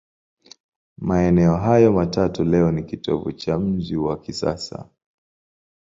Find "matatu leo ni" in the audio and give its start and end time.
1.91-2.83